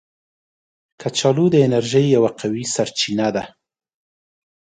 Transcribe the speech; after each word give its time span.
کچالو 1.01 1.45
د 1.51 1.55
انرژي 1.67 2.05
یو 2.15 2.23
قوي 2.39 2.63
سرچینه 2.75 3.27
ده 3.35 3.43